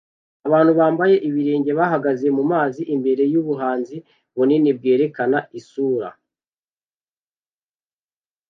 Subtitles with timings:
[0.47, 3.97] Abantu bambaye ibirenge bahagaze mumazi imbere yubuhanzi
[4.35, 6.09] bunini bwerekana isura